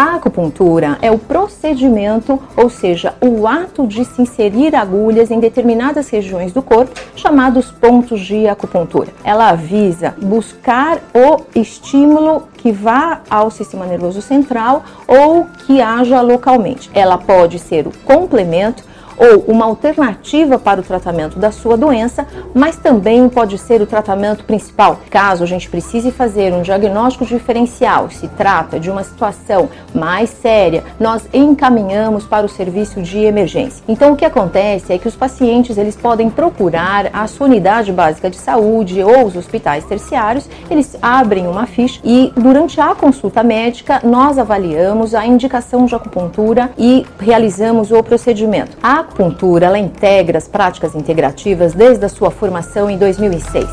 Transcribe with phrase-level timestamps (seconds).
[0.00, 6.08] A acupuntura é o procedimento, ou seja, o ato de se inserir agulhas em determinadas
[6.08, 9.08] regiões do corpo, chamados pontos de acupuntura.
[9.22, 16.90] Ela visa buscar o estímulo que vá ao sistema nervoso central ou que haja localmente.
[16.94, 18.82] Ela pode ser o complemento
[19.20, 24.44] ou uma alternativa para o tratamento da sua doença, mas também pode ser o tratamento
[24.44, 25.00] principal.
[25.10, 30.82] Caso a gente precise fazer um diagnóstico diferencial, se trata de uma situação mais séria,
[30.98, 33.84] nós encaminhamos para o serviço de emergência.
[33.86, 38.30] Então o que acontece é que os pacientes eles podem procurar a sua unidade básica
[38.30, 44.00] de saúde ou os hospitais terciários, eles abrem uma ficha e durante a consulta médica
[44.02, 48.78] nós avaliamos a indicação de acupuntura e realizamos o procedimento.
[48.82, 53.66] A acupuntura ela integra as práticas integrativas desde a sua formação em 2006.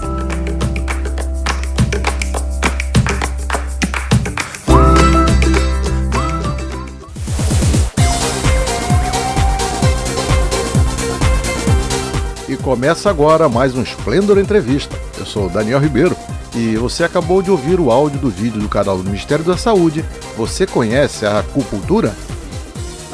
[12.49, 14.95] E começa agora mais um Esplendor Entrevista.
[15.19, 16.15] Eu sou Daniel Ribeiro
[16.55, 20.03] e você acabou de ouvir o áudio do vídeo do canal do Ministério da Saúde.
[20.35, 22.15] Você conhece a acupuntura?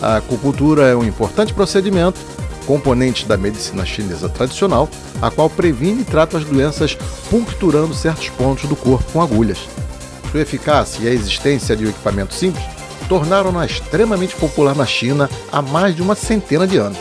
[0.03, 2.19] A acupuntura é um importante procedimento,
[2.67, 4.89] componente da medicina chinesa tradicional,
[5.21, 6.97] a qual previne e trata as doenças
[7.29, 9.59] puncturando certos pontos do corpo com agulhas.
[10.29, 12.65] Sua eficácia e a existência de um equipamento simples
[13.07, 16.99] tornaram-na extremamente popular na China há mais de uma centena de anos.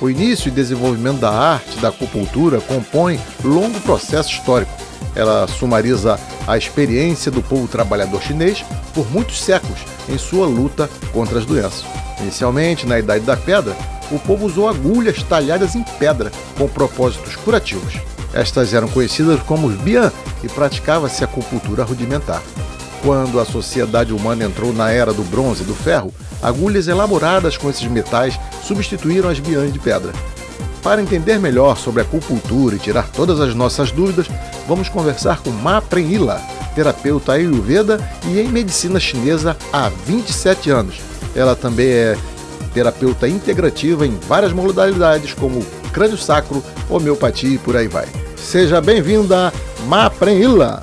[0.00, 4.72] O início e desenvolvimento da arte da acupuntura compõe longo processo histórico.
[5.14, 6.18] Ela sumariza
[6.48, 9.78] a experiência do povo trabalhador chinês por muitos séculos
[10.08, 11.84] em sua luta contra as doenças.
[12.20, 13.76] Inicialmente, na Idade da Pedra,
[14.10, 17.94] o povo usou agulhas talhadas em pedra com propósitos curativos.
[18.32, 22.42] Estas eram conhecidas como bian e praticava-se a acupuntura rudimentar.
[23.02, 27.68] Quando a sociedade humana entrou na era do bronze e do ferro, agulhas elaboradas com
[27.68, 30.12] esses metais substituíram as biãs de pedra.
[30.82, 34.26] Para entender melhor sobre a acupuntura e tirar todas as nossas dúvidas,
[34.66, 36.40] vamos conversar com Ma Prenila,
[36.74, 41.13] terapeuta ayurveda e em medicina chinesa há 27 anos.
[41.34, 42.16] Ela também é
[42.72, 48.06] terapeuta integrativa em várias modalidades como crânio sacro, homeopatia e por aí vai.
[48.36, 49.52] Seja bem-vinda,
[49.86, 50.82] Ma Prenila!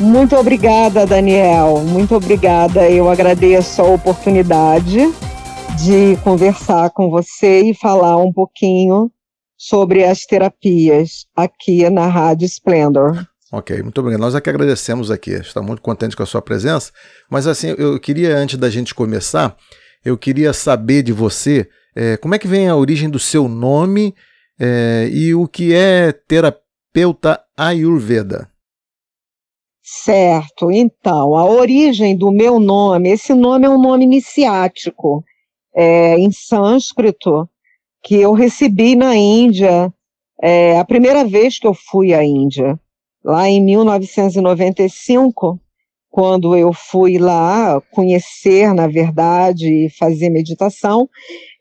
[0.00, 1.80] Muito obrigada, Daniel.
[1.80, 2.88] Muito obrigada.
[2.88, 5.12] Eu agradeço a oportunidade
[5.76, 9.10] de conversar com você e falar um pouquinho
[9.56, 13.26] sobre as terapias aqui na Rádio Splendor.
[13.50, 14.20] Ok, muito obrigado.
[14.20, 15.30] Nós é que agradecemos aqui.
[15.32, 16.92] Estamos muito contentes com a sua presença.
[17.30, 19.56] Mas assim, eu queria, antes da gente começar,
[20.04, 24.14] eu queria saber de você é, como é que vem a origem do seu nome
[24.60, 28.50] é, e o que é terapeuta Ayurveda.
[29.82, 35.24] Certo, então, a origem do meu nome, esse nome é um nome iniciático,
[35.74, 37.48] é, em sânscrito,
[38.02, 39.90] que eu recebi na Índia,
[40.42, 42.78] é, a primeira vez que eu fui à Índia,
[43.28, 45.60] lá em 1995,
[46.08, 51.06] quando eu fui lá conhecer, na verdade, e fazer meditação,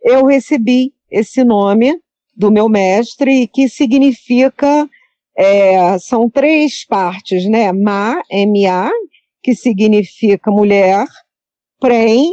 [0.02, 2.00] eu recebi esse nome
[2.34, 4.90] do meu mestre, que significa
[5.38, 7.74] é, são três partes, né?
[7.74, 8.90] Ma, M-A,
[9.44, 11.06] que significa mulher,
[11.82, 12.32] Prem,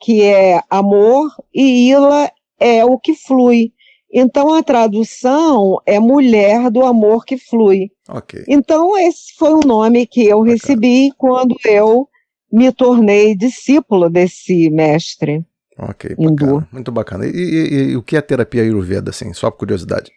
[0.00, 3.72] que é amor, e Ila é o que flui.
[4.12, 7.90] Então a tradução é mulher do amor que flui.
[8.08, 8.44] Ok.
[8.48, 10.52] Então esse foi o nome que eu Bacana.
[10.52, 12.08] recebi quando eu
[12.52, 15.44] me tornei discípulo desse mestre.
[15.78, 16.68] Ok, bacana.
[16.72, 17.26] Muito bacana.
[17.26, 20.10] E, e- e o que é terapia Ayurveda, assim, só por curiosidade?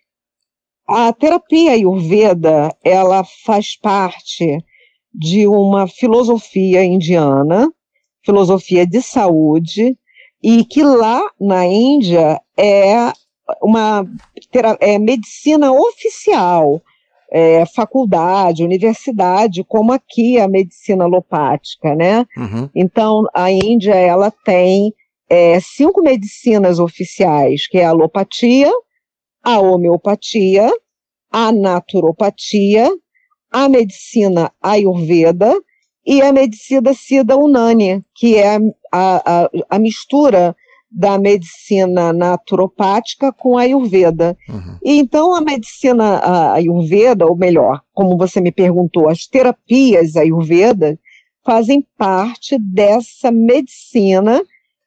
[0.87, 4.57] A terapia Ayurveda, ela faz parte
[5.13, 7.71] de uma filosofia indiana,
[8.25, 9.95] filosofia de saúde,
[10.41, 13.13] e que lá na Índia é
[13.61, 14.05] uma
[14.79, 16.81] é medicina oficial,
[17.31, 22.25] é faculdade, universidade, como aqui a medicina alopática, né?
[22.37, 22.69] Uhum.
[22.75, 24.93] Então, a Índia, ela tem
[25.29, 28.71] é, cinco medicinas oficiais, que é a alopatia,
[29.43, 30.71] a homeopatia,
[31.31, 32.87] a naturopatia,
[33.51, 35.53] a medicina Ayurveda
[36.05, 38.57] e a medicina Siddha Unani, que é
[38.91, 40.55] a, a, a mistura
[40.93, 44.37] da medicina naturopática com a Ayurveda.
[44.47, 44.77] Uhum.
[44.83, 50.99] E então a medicina a Ayurveda, ou melhor, como você me perguntou, as terapias Ayurveda
[51.43, 54.41] fazem parte dessa medicina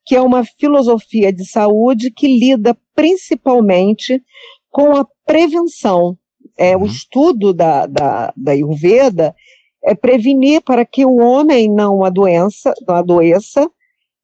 [0.06, 4.22] que é uma filosofia de saúde que lida principalmente
[4.70, 6.16] com a prevenção.
[6.56, 6.84] É, uhum.
[6.84, 9.34] O estudo da, da, da Ayurveda
[9.84, 13.68] é prevenir para que o homem não adoeça, não adoeça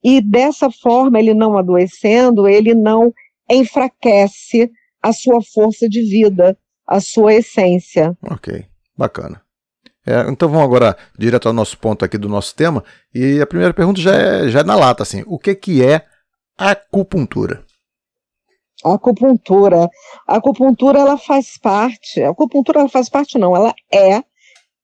[0.02, 3.12] e dessa forma, ele não adoecendo, ele não
[3.50, 4.70] enfraquece
[5.00, 6.56] a sua força de vida,
[6.86, 8.16] a sua essência.
[8.22, 8.64] Ok,
[8.96, 9.42] bacana.
[10.04, 12.82] É, então vamos agora direto ao nosso ponto aqui do nosso tema.
[13.14, 15.22] E a primeira pergunta já é, já é na lata, assim.
[15.26, 16.04] O que, que é
[16.58, 17.64] acupuntura?
[18.84, 19.88] A acupuntura.
[20.26, 24.24] A acupuntura, ela faz parte, a acupuntura ela faz parte não, ela é,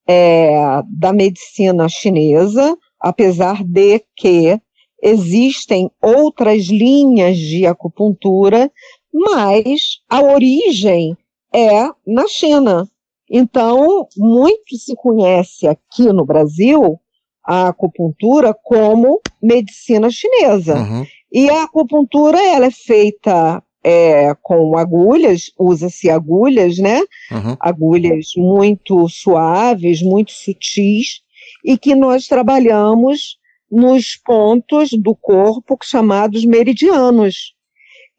[0.08, 4.60] é da medicina chinesa, apesar de que
[5.02, 8.70] existem outras linhas de acupuntura,
[9.12, 11.16] mas a origem
[11.54, 12.88] é na China.
[13.30, 16.98] Então, muito se conhece aqui no Brasil
[17.44, 20.76] a acupuntura como medicina chinesa.
[20.76, 21.06] Uhum.
[21.32, 27.00] E a acupuntura ela é feita é, com agulhas, usa-se agulhas, né?
[27.30, 27.56] Uhum.
[27.60, 31.22] Agulhas muito suaves, muito sutis,
[31.64, 33.38] e que nós trabalhamos
[33.70, 37.54] nos pontos do corpo chamados meridianos.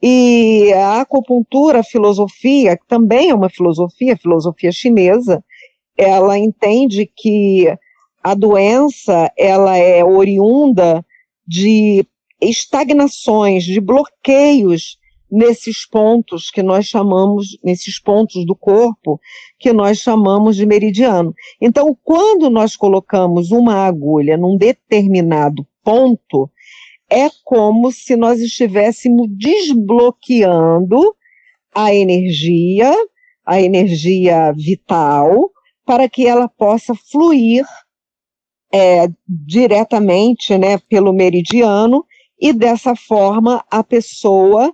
[0.01, 5.43] E a acupuntura, a filosofia, que também é uma filosofia, filosofia chinesa,
[5.97, 7.67] ela entende que
[8.23, 11.05] a doença ela é oriunda
[11.45, 12.05] de
[12.41, 14.98] estagnações, de bloqueios
[15.31, 19.19] nesses pontos que nós chamamos, nesses pontos do corpo,
[19.59, 21.33] que nós chamamos de meridiano.
[21.61, 26.49] Então, quando nós colocamos uma agulha num determinado ponto,
[27.09, 31.15] é como se nós estivéssemos desbloqueando
[31.73, 32.93] a energia,
[33.45, 35.51] a energia vital,
[35.85, 37.65] para que ela possa fluir
[38.71, 42.05] é, diretamente né, pelo meridiano
[42.39, 44.73] e dessa forma a pessoa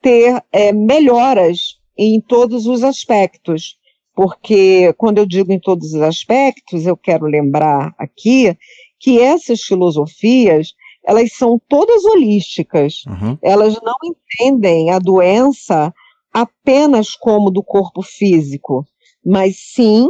[0.00, 3.78] ter é, melhoras em todos os aspectos.
[4.14, 8.56] Porque, quando eu digo em todos os aspectos, eu quero lembrar aqui
[8.98, 10.74] que essas filosofias,
[11.04, 13.02] elas são todas holísticas.
[13.06, 13.38] Uhum.
[13.42, 15.92] Elas não entendem a doença
[16.32, 18.86] apenas como do corpo físico,
[19.24, 20.08] mas sim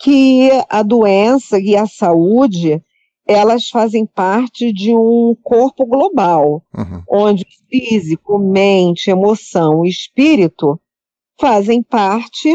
[0.00, 2.82] que a doença e a saúde
[3.28, 7.02] elas fazem parte de um corpo global, uhum.
[7.06, 10.80] onde físico, mente, emoção e espírito
[11.38, 12.50] fazem parte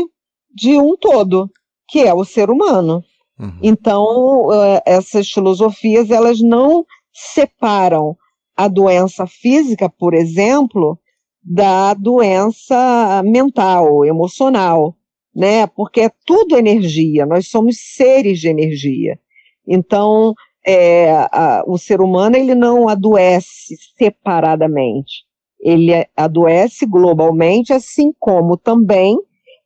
[0.52, 1.48] de um todo,
[1.88, 3.04] que é o ser humano.
[3.40, 3.60] Uhum.
[3.62, 6.84] Então, uh, essas filosofias, elas não
[7.14, 8.18] separam
[8.58, 10.98] a doença física, por exemplo,
[11.44, 14.96] da doença mental, emocional,
[15.36, 15.68] né?
[15.68, 19.20] Porque é tudo energia, nós somos seres de energia.
[19.68, 20.34] Então,
[20.66, 25.24] é, a, o ser humano ele não adoece separadamente,
[25.60, 29.18] ele adoece globalmente, assim como também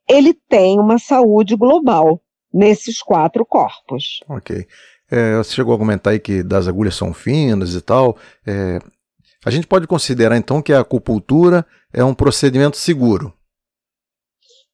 [0.08, 2.20] ele tem uma saúde global
[2.52, 4.20] nesses quatro corpos.
[4.28, 4.66] Ok.
[5.10, 8.16] É, você chegou a comentar aí que das agulhas são finas e tal.
[8.46, 8.78] É,
[9.44, 13.32] a gente pode considerar então que a acupuntura é um procedimento seguro?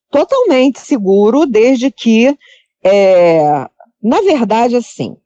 [0.09, 2.37] Totalmente seguro, desde que,
[2.83, 3.67] é,
[4.01, 5.17] na verdade, assim,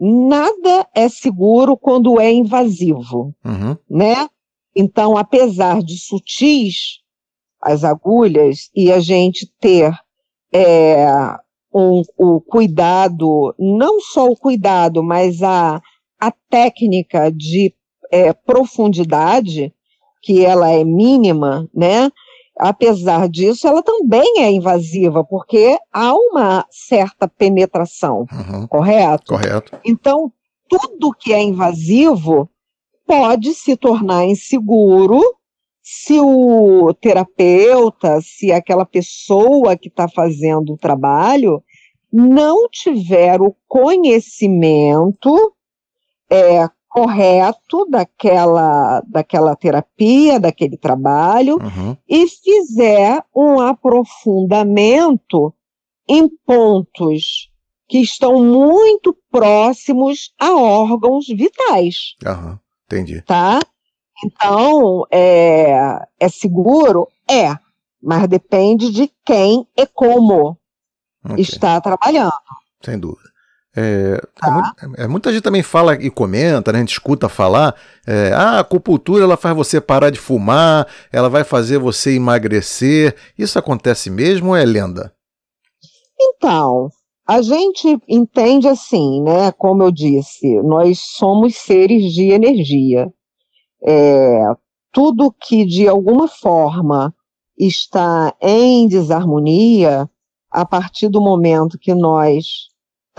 [0.00, 3.76] nada é seguro quando é invasivo, uhum.
[3.88, 4.28] né?
[4.74, 7.00] Então, apesar de sutis
[7.60, 9.92] as agulhas e a gente ter
[10.52, 11.06] é,
[11.74, 15.80] um, o cuidado, não só o cuidado, mas a,
[16.18, 17.74] a técnica de
[18.10, 19.72] é, profundidade,
[20.22, 22.10] que ela é mínima, né?
[22.60, 28.66] Apesar disso, ela também é invasiva, porque há uma certa penetração, uhum.
[28.66, 29.32] correto?
[29.32, 29.78] Correto.
[29.84, 30.30] Então,
[30.68, 32.48] tudo que é invasivo
[33.06, 35.20] pode se tornar inseguro
[35.82, 41.64] se o terapeuta, se aquela pessoa que está fazendo o trabalho
[42.12, 45.54] não tiver o conhecimento
[46.30, 51.96] é, correto daquela, daquela terapia, daquele trabalho, uhum.
[52.08, 55.54] e fizer um aprofundamento
[56.08, 57.48] em pontos
[57.88, 62.16] que estão muito próximos a órgãos vitais.
[62.26, 62.58] Uhum.
[62.86, 63.22] Entendi.
[63.22, 63.60] Tá?
[64.24, 67.08] Então, é, é seguro?
[67.28, 67.56] É,
[68.02, 70.58] mas depende de quem e como.
[71.24, 71.40] okay.
[71.40, 72.32] está trabalhando.
[72.82, 73.29] Sem dúvida.
[73.82, 74.46] É, tá.
[74.46, 77.74] é, muito, é, muita gente também fala e comenta, né, a gente escuta falar,
[78.06, 83.16] é, ah, a acupuntura ela faz você parar de fumar, ela vai fazer você emagrecer.
[83.38, 85.14] Isso acontece mesmo ou é lenda?
[86.20, 86.90] Então,
[87.26, 89.50] a gente entende assim, né?
[89.52, 93.10] Como eu disse, nós somos seres de energia.
[93.82, 94.42] É,
[94.92, 97.14] tudo que de alguma forma
[97.58, 100.10] está em desarmonia,
[100.50, 102.69] a partir do momento que nós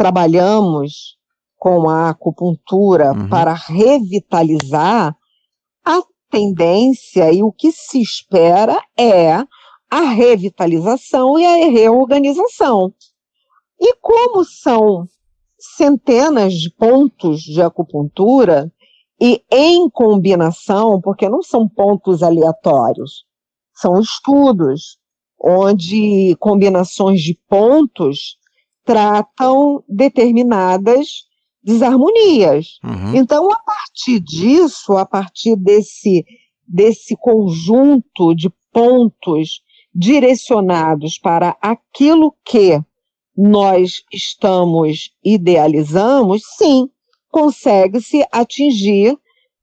[0.01, 1.15] trabalhamos
[1.59, 3.29] com a acupuntura uhum.
[3.29, 5.15] para revitalizar,
[5.85, 9.33] a tendência e o que se espera é
[9.91, 12.91] a revitalização e a reorganização.
[13.79, 15.05] E como são
[15.59, 18.73] centenas de pontos de acupuntura
[19.21, 23.23] e em combinação, porque não são pontos aleatórios,
[23.75, 24.97] são estudos
[25.39, 28.40] onde combinações de pontos
[28.91, 31.25] tratam determinadas
[31.63, 32.79] desarmonias.
[32.83, 33.15] Uhum.
[33.15, 36.25] Então, a partir disso, a partir desse,
[36.67, 39.61] desse conjunto de pontos
[39.95, 42.81] direcionados para aquilo que
[43.37, 46.89] nós estamos idealizamos, sim,
[47.29, 49.17] consegue-se atingir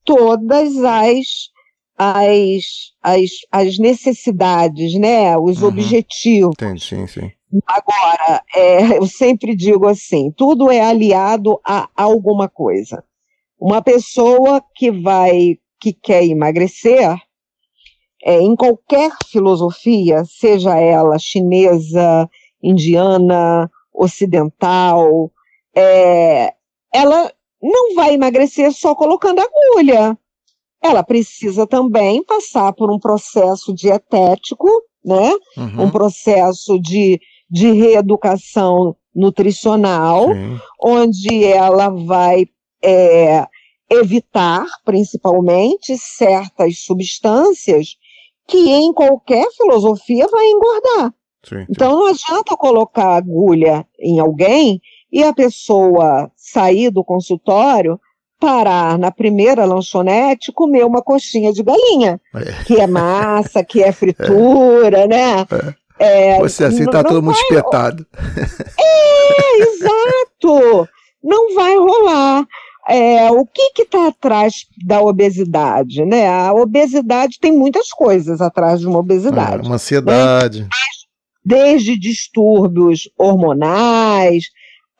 [0.07, 1.51] todas as,
[1.99, 2.65] as,
[3.03, 5.69] as, as necessidades, né, os uhum.
[5.69, 6.55] objetivos.
[6.55, 7.31] Entendi, sim, sim.
[7.67, 13.03] Agora, é, eu sempre digo assim: tudo é aliado a alguma coisa.
[13.59, 17.17] Uma pessoa que vai, que quer emagrecer,
[18.23, 22.29] é, em qualquer filosofia, seja ela chinesa,
[22.63, 25.31] indiana, ocidental,
[25.75, 26.55] é,
[26.93, 30.17] ela não vai emagrecer só colocando agulha.
[30.81, 34.69] Ela precisa também passar por um processo dietético,
[35.05, 35.33] né?
[35.57, 35.85] Uhum.
[35.85, 40.59] Um processo de, de reeducação nutricional, Sim.
[40.83, 42.47] onde ela vai
[42.83, 43.47] é,
[43.91, 47.97] evitar, principalmente, certas substâncias
[48.47, 51.15] que em qualquer filosofia vai engordar.
[51.45, 58.01] Sim, então não adianta colocar agulha em alguém e a pessoa sair do consultório,
[58.39, 62.65] parar na primeira lanchonete e comer uma coxinha de galinha, é.
[62.65, 65.07] que é massa, que é fritura, é.
[65.09, 65.41] né?
[65.41, 65.75] É.
[65.99, 67.43] é Você assim tá todo mundo vai...
[67.43, 68.07] espetado.
[68.79, 70.89] É, exato!
[71.23, 72.47] Não vai rolar.
[72.89, 76.05] É, o que está atrás da obesidade?
[76.07, 76.27] Né?
[76.29, 79.65] A obesidade tem muitas coisas atrás de uma obesidade.
[79.65, 80.63] É, uma ansiedade.
[80.63, 80.69] Né?
[81.49, 84.51] desde distúrbios hormonais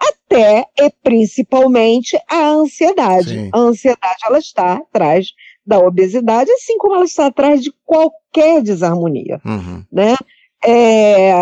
[0.01, 3.35] até e principalmente a ansiedade.
[3.35, 3.51] Sim.
[3.53, 5.27] A ansiedade ela está atrás
[5.67, 9.85] da obesidade, assim como ela está atrás de qualquer desarmonia, uhum.
[9.93, 10.17] né?
[10.65, 11.33] É,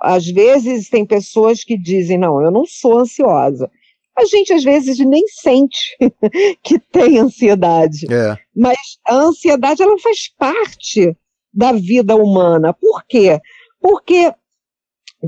[0.00, 3.70] às vezes tem pessoas que dizem, não, eu não sou ansiosa.
[4.16, 5.96] A gente às vezes nem sente
[6.62, 8.12] que tem ansiedade.
[8.12, 8.36] É.
[8.54, 11.16] Mas a ansiedade ela faz parte
[11.52, 12.72] da vida humana.
[12.74, 13.40] Por quê?
[13.80, 14.32] Porque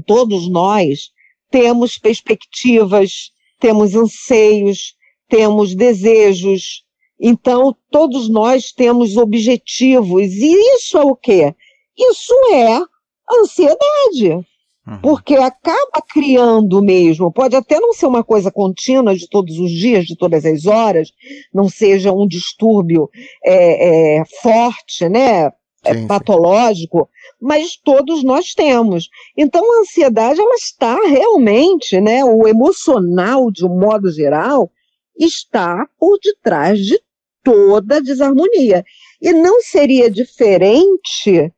[0.07, 1.11] todos nós
[1.51, 4.95] temos perspectivas, temos anseios,
[5.29, 6.85] temos desejos.
[7.21, 10.33] Então, todos nós temos objetivos.
[10.33, 11.55] E isso é o quê?
[11.97, 12.92] Isso é
[13.41, 14.47] ansiedade.
[14.85, 15.01] Uhum.
[15.01, 20.07] Porque acaba criando mesmo, pode até não ser uma coisa contínua de todos os dias,
[20.07, 21.13] de todas as horas,
[21.55, 23.09] não seja um distúrbio
[23.45, 25.53] é, é, forte, né?
[25.85, 27.09] é sim, patológico,
[27.41, 29.09] mas todos nós temos.
[29.37, 34.71] Então a ansiedade ela está realmente, né, o emocional de um modo geral
[35.19, 37.01] está por detrás de
[37.43, 38.85] toda a desarmonia.
[39.21, 41.53] E não seria diferente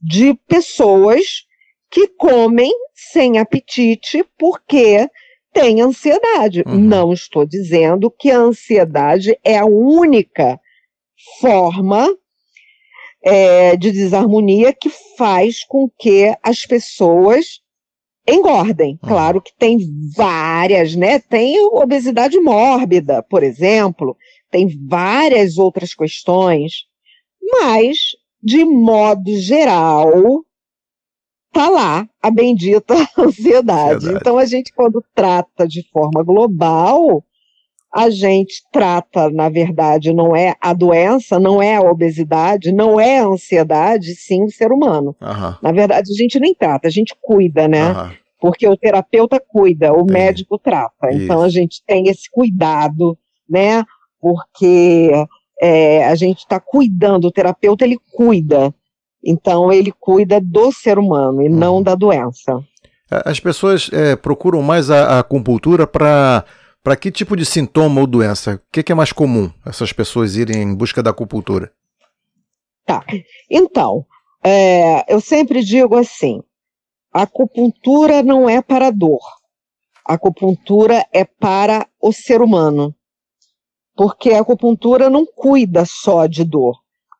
[0.00, 1.46] de pessoas
[1.90, 5.08] que comem sem apetite porque
[5.52, 6.62] têm ansiedade.
[6.66, 6.78] Uhum.
[6.78, 10.60] Não estou dizendo que a ansiedade é a única
[11.40, 12.08] forma
[13.22, 17.60] é, de desarmonia que faz com que as pessoas
[18.26, 18.98] engordem.
[19.02, 19.08] Uhum.
[19.08, 19.78] Claro que tem
[20.14, 21.18] várias, né?
[21.18, 24.16] Tem obesidade mórbida, por exemplo,
[24.50, 26.86] tem várias outras questões,
[27.40, 28.10] mas,
[28.42, 30.44] de modo geral,
[31.52, 34.08] tá lá a bendita ansiedade.
[34.10, 37.24] Então, a gente, quando trata de forma global,
[37.92, 43.18] a gente trata, na verdade, não é a doença, não é a obesidade, não é
[43.18, 45.16] a ansiedade, sim o ser humano.
[45.20, 45.54] Uhum.
[45.62, 47.90] Na verdade, a gente nem trata, a gente cuida, né?
[47.90, 48.10] Uhum.
[48.40, 51.10] Porque o terapeuta cuida, o médico trata.
[51.10, 51.22] Isso.
[51.22, 53.18] Então a gente tem esse cuidado,
[53.48, 53.82] né?
[54.20, 55.10] Porque
[55.60, 58.74] é, a gente está cuidando, o terapeuta ele cuida.
[59.24, 61.54] Então ele cuida do ser humano e uhum.
[61.54, 62.62] não da doença.
[63.10, 66.44] As pessoas é, procuram mais a, a acupuntura para
[66.82, 68.54] para que tipo de sintoma ou doença?
[68.54, 71.70] O que, que, é mais comum essas pessoas irem em busca da acupuntura?
[72.86, 73.04] Tá.
[73.50, 74.06] Então,
[74.42, 76.42] é, eu sempre digo assim:
[77.12, 79.20] a acupuntura não é para dor.
[80.06, 82.94] A acupuntura é para o ser humano.
[83.98, 86.78] Porque a acupuntura não cuida só de dor.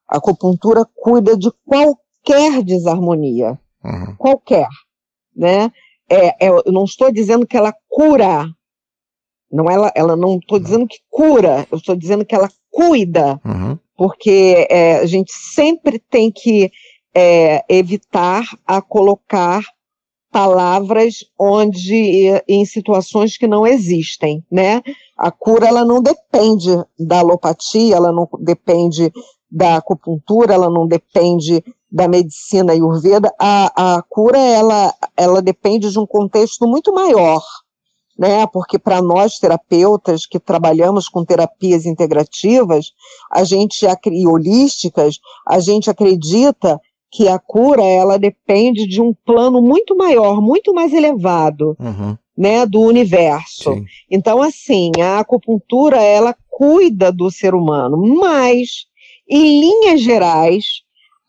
[0.09, 3.59] A acupuntura cuida de qualquer desarmonia.
[3.85, 4.15] Uhum.
[4.17, 4.69] Qualquer.
[5.35, 5.73] Né?
[6.09, 8.49] É, é, eu não estou dizendo que ela cura.
[9.51, 13.41] Não, ela, ela não estou dizendo que cura, eu estou dizendo que ela cuida.
[13.45, 13.77] Uhum.
[13.97, 16.71] Porque é, a gente sempre tem que
[17.13, 19.65] é, evitar a colocar
[20.31, 24.81] palavras onde em situações que não existem, né?
[25.19, 29.13] A cura ela não depende da alopatia, ela não depende
[29.51, 33.35] da acupuntura, ela não depende da medicina ayurveda.
[33.39, 37.43] A, a cura ela ela depende de um contexto muito maior,
[38.17, 38.47] né?
[38.47, 42.93] Porque para nós terapeutas que trabalhamos com terapias integrativas,
[43.33, 49.63] a gente e holísticas, a gente acredita que a cura ela depende de um plano
[49.63, 52.17] muito maior, muito mais elevado, uhum.
[52.39, 53.75] Né, do universo.
[53.75, 53.85] Sim.
[54.09, 58.87] Então, assim, a acupuntura ela cuida do ser humano, mas
[59.29, 60.65] em linhas gerais,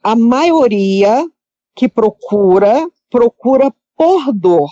[0.03, 1.27] a maioria
[1.75, 4.69] que procura procura por dor.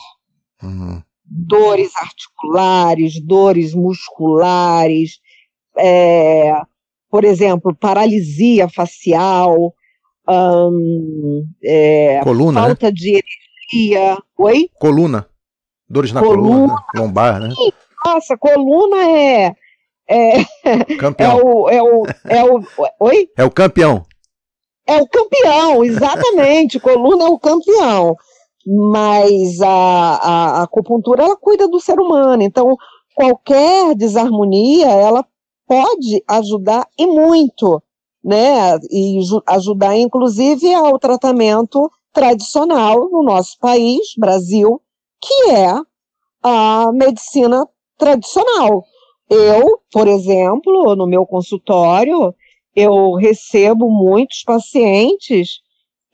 [0.61, 1.01] Uhum.
[1.25, 5.19] Dores articulares, dores musculares,
[5.75, 6.53] é,
[7.09, 9.73] por exemplo, paralisia facial,
[11.63, 12.67] é, coluna, né?
[12.67, 12.91] falta né?
[12.91, 13.23] de
[13.73, 14.17] energia.
[14.37, 14.69] Oi?
[14.79, 15.27] Coluna.
[15.89, 17.49] Dores na coluna, coluna lombar, né?
[18.05, 19.55] Nossa, coluna é.
[20.09, 20.43] É,
[20.97, 21.37] campeão.
[21.37, 22.61] é, o, é, o, é o.
[22.99, 23.29] Oi?
[23.37, 24.05] É o campeão.
[24.85, 26.79] É o campeão, exatamente.
[26.79, 28.15] coluna é o campeão.
[28.65, 32.41] Mas a, a, a acupuntura, ela cuida do ser humano.
[32.43, 32.75] Então,
[33.15, 35.25] qualquer desarmonia, ela
[35.65, 37.81] pode ajudar e muito
[38.27, 44.81] né, e ajudar inclusive ao tratamento tradicional no nosso país, Brasil,
[45.21, 45.73] que é
[46.43, 48.85] a medicina tradicional.
[49.29, 52.33] Eu, por exemplo, no meu consultório,
[52.75, 55.59] eu recebo muitos pacientes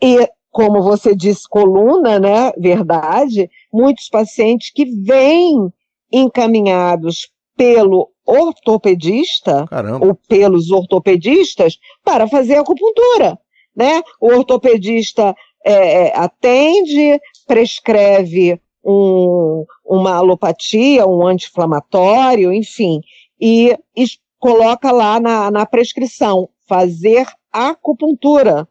[0.01, 5.71] e, como você disse, coluna, né, verdade, muitos pacientes que vêm
[6.11, 10.05] encaminhados pelo ortopedista Caramba.
[10.05, 13.37] ou pelos ortopedistas para fazer acupuntura,
[13.75, 14.01] né?
[14.19, 23.01] O ortopedista é, é, atende, prescreve um, uma alopatia, um anti-inflamatório, enfim,
[23.39, 24.05] e, e,
[24.39, 28.67] coloca lá na, na prescrição fazer acupuntura,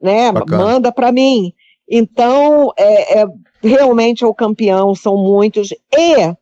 [0.00, 0.30] né?
[0.30, 0.64] Bacana.
[0.64, 1.52] Manda para mim.
[1.88, 3.26] Então, é, é,
[3.62, 6.36] realmente é o campeão, são muitos e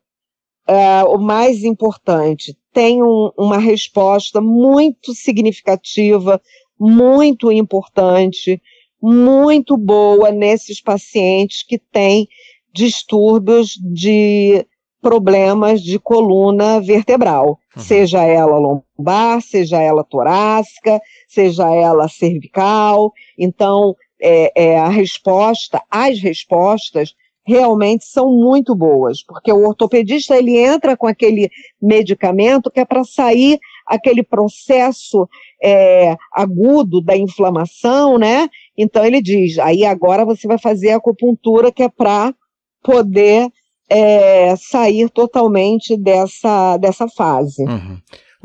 [0.67, 6.41] é, o mais importante, tem um, uma resposta muito significativa,
[6.79, 8.61] muito importante,
[9.01, 12.27] muito boa nesses pacientes que têm
[12.73, 14.65] distúrbios de
[15.01, 17.81] problemas de coluna vertebral, uhum.
[17.81, 23.11] seja ela lombar, seja ela torácica, seja ela cervical.
[23.37, 30.57] Então, é, é, a resposta, as respostas realmente são muito boas, porque o ortopedista ele
[30.57, 31.49] entra com aquele
[31.81, 35.27] medicamento que é para sair aquele processo
[35.61, 38.47] é, agudo da inflamação, né?
[38.77, 42.33] Então ele diz, aí agora você vai fazer a acupuntura que é para
[42.83, 43.47] poder
[43.89, 47.63] é, sair totalmente dessa, dessa fase.
[47.63, 47.99] Uhum.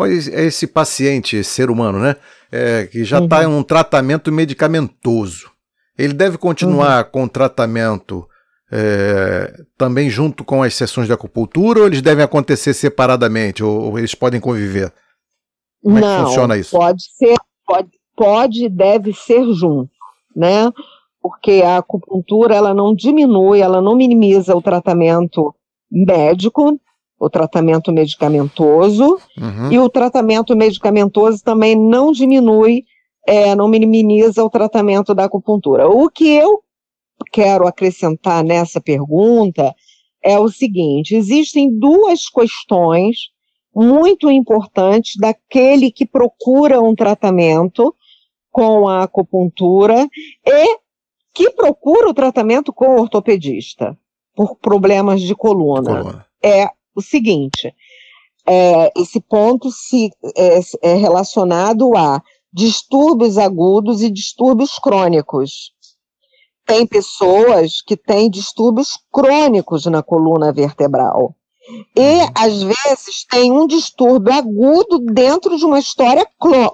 [0.09, 2.16] Esse paciente, esse ser humano, né?
[2.53, 3.42] É, que já está uhum.
[3.42, 5.51] em um tratamento medicamentoso.
[5.99, 7.11] Ele deve continuar uhum.
[7.11, 8.27] com o tratamento
[8.70, 13.99] é, também junto com as sessões de acupuntura ou eles devem acontecer separadamente ou, ou
[13.99, 14.92] eles podem conviver?
[15.83, 16.77] Como Não, é que funciona isso?
[16.77, 19.90] Pode ser, pode, pode deve ser junto,
[20.35, 20.70] né?
[21.26, 25.52] Porque a acupuntura ela não diminui, ela não minimiza o tratamento
[25.90, 26.78] médico,
[27.18, 29.72] o tratamento medicamentoso, uhum.
[29.72, 32.84] e o tratamento medicamentoso também não diminui,
[33.26, 35.88] é, não minimiza o tratamento da acupuntura.
[35.88, 36.62] O que eu
[37.32, 39.74] quero acrescentar nessa pergunta
[40.22, 43.16] é o seguinte: existem duas questões
[43.74, 47.92] muito importantes daquele que procura um tratamento
[48.52, 50.08] com a acupuntura
[50.46, 50.86] e
[51.37, 53.94] que procura o tratamento com o ortopedista
[54.35, 55.99] por problemas de coluna.
[55.99, 56.27] coluna.
[56.42, 57.75] É o seguinte:
[58.46, 65.75] é, esse ponto se, é, é relacionado a distúrbios agudos e distúrbios crônicos.
[66.64, 71.37] tem pessoas que têm distúrbios crônicos na coluna vertebral.
[71.94, 72.31] E, uhum.
[72.35, 76.27] às vezes, tem um distúrbio agudo dentro de uma história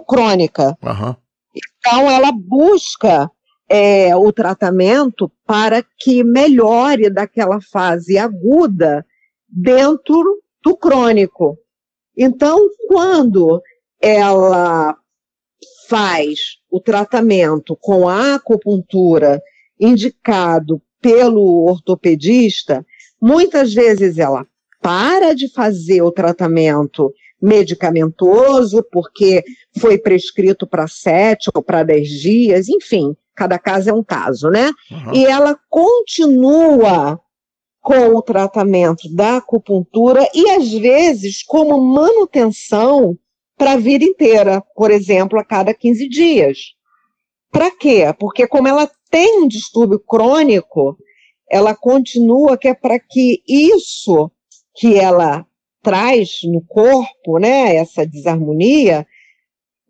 [0.06, 0.78] crônica.
[0.82, 1.16] Uhum.
[1.54, 3.30] Então, ela busca
[3.74, 9.02] é, o tratamento para que melhore daquela fase aguda
[9.48, 11.56] dentro do crônico.
[12.14, 13.62] Então, quando
[13.98, 14.94] ela
[15.88, 19.40] faz o tratamento com a acupuntura
[19.80, 22.84] indicado pelo ortopedista,
[23.18, 24.46] muitas vezes ela
[24.82, 29.42] para de fazer o tratamento medicamentoso, porque
[29.78, 34.70] foi prescrito para sete ou para dez dias, enfim, cada caso é um caso, né?
[34.90, 35.14] Uhum.
[35.14, 37.20] E ela continua
[37.80, 43.18] com o tratamento da acupuntura e, às vezes, como manutenção
[43.56, 46.58] para a vida inteira, por exemplo, a cada 15 dias.
[47.50, 48.04] Para quê?
[48.18, 50.96] Porque, como ela tem um distúrbio crônico,
[51.50, 54.30] ela continua que é para que isso
[54.74, 55.44] que ela
[55.82, 59.06] traz no corpo, né, essa desarmonia,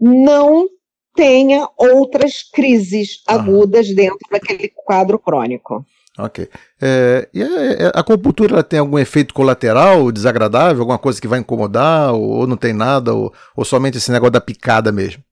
[0.00, 0.66] não
[1.14, 3.34] tenha outras crises ah.
[3.34, 5.84] agudas dentro daquele quadro crônico.
[6.18, 6.48] Ok.
[6.80, 11.38] É, e a, é, a acupuntura tem algum efeito colateral desagradável, alguma coisa que vai
[11.38, 15.22] incomodar, ou, ou, não tem nada, ou, ou somente esse negócio da picada mesmo?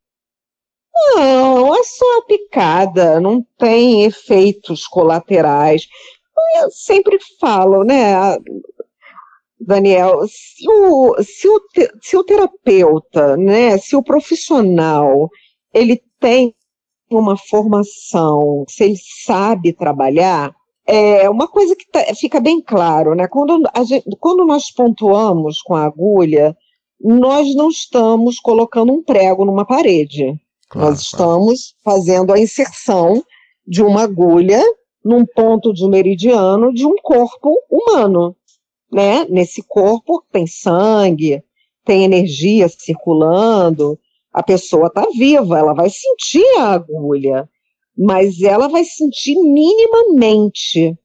[1.15, 5.87] Não, é só a picada, não tem efeitos colaterais.
[6.63, 8.39] Eu sempre falo, né,
[9.61, 11.61] Daniel, se o, se o,
[12.01, 15.29] se o terapeuta, né, se o profissional,
[15.73, 16.55] ele tem
[17.11, 20.55] uma formação, se ele sabe trabalhar,
[20.87, 23.27] é uma coisa que tá, fica bem claro, né?
[23.29, 26.57] Quando, gente, quando nós pontuamos com a agulha,
[27.01, 30.35] nós não estamos colocando um prego numa parede.
[30.69, 33.23] Claro, nós estamos fazendo a inserção
[33.67, 34.63] de uma agulha
[35.05, 38.37] num ponto de meridiano de um corpo humano,
[38.93, 39.25] né?
[39.29, 41.43] Nesse corpo tem sangue,
[41.85, 43.99] tem energia circulando,
[44.33, 47.49] a pessoa está viva, ela vai sentir a agulha,
[47.97, 50.97] mas ela vai sentir minimamente.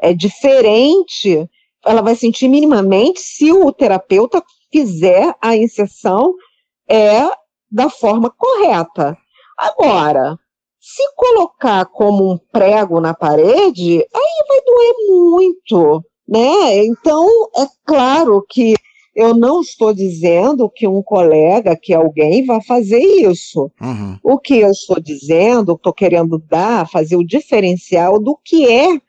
[0.00, 1.48] É diferente,
[1.84, 6.34] ela vai sentir minimamente se o terapeuta fizer a inserção
[6.88, 7.28] é
[7.70, 9.16] da forma correta.
[9.56, 10.36] Agora,
[10.80, 16.84] se colocar como um prego na parede, aí vai doer muito, né?
[16.84, 18.74] Então, é claro que
[19.14, 23.70] eu não estou dizendo que um colega, que alguém vai fazer isso.
[23.80, 24.18] Uhum.
[24.22, 29.00] O que eu estou dizendo, estou querendo dar, fazer o diferencial do que é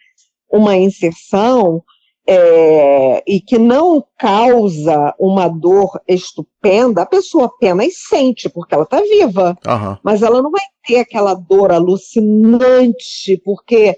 [0.52, 1.84] uma inserção
[2.28, 9.00] é, e que não causa uma dor estupenda, a pessoa apenas sente, porque ela está
[9.02, 9.58] viva.
[9.66, 9.98] Uhum.
[10.04, 13.98] Mas ela não vai ter aquela dor alucinante, porque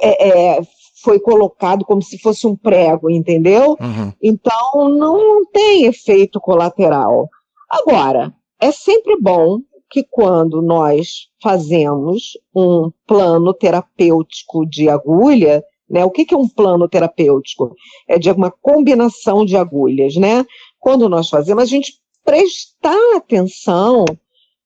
[0.00, 0.60] é, é,
[1.04, 3.76] foi colocado como se fosse um prego, entendeu?
[3.80, 4.12] Uhum.
[4.22, 7.28] Então não tem efeito colateral.
[7.70, 9.58] Agora, é sempre bom
[9.90, 16.04] que quando nós fazemos um plano terapêutico de agulha, né?
[16.04, 17.76] O que, que é um plano terapêutico?
[18.08, 20.44] É de uma combinação de agulhas, né?
[20.80, 21.92] Quando nós fazemos, a gente
[22.24, 24.04] prestar atenção,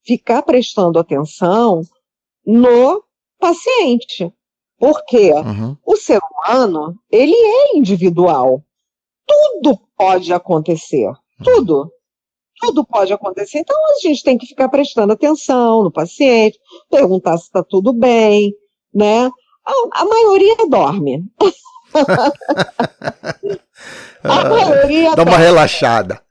[0.04, 1.82] ficar prestando atenção
[2.46, 3.02] no
[3.38, 4.32] paciente.
[4.78, 5.76] Porque uhum.
[5.84, 8.62] o ser humano, ele é individual.
[9.26, 11.08] Tudo pode acontecer.
[11.08, 11.44] Uhum.
[11.44, 11.92] Tudo.
[12.60, 13.58] Tudo pode acontecer.
[13.58, 16.58] Então a gente tem que ficar prestando atenção no paciente,
[16.90, 18.52] perguntar se está tudo bem,
[18.94, 19.30] né?
[19.66, 21.24] A, a maioria dorme.
[24.24, 25.44] a maioria Dá uma dorme.
[25.44, 26.22] relaxada.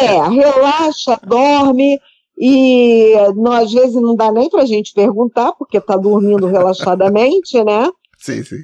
[0.00, 1.98] É, relaxa, dorme.
[2.44, 3.14] E
[3.52, 7.88] às vezes não dá nem para a gente perguntar, porque está dormindo relaxadamente, né?
[8.18, 8.62] Sim, sim.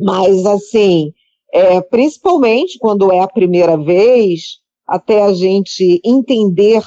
[0.00, 1.12] Mas assim,
[1.52, 6.82] é, principalmente quando é a primeira vez, até a gente entender